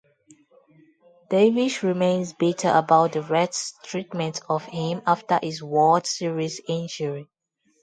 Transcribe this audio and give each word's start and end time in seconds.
Davis 1.29 1.83
remains 1.83 2.33
bitter 2.33 2.69
about 2.71 3.11
the 3.11 3.21
Reds' 3.21 3.75
treatment 3.83 4.41
of 4.49 4.63
him 4.65 5.03
after 5.05 5.37
his 5.43 5.61
World 5.61 6.07
Series 6.07 6.59
injury. 6.67 7.27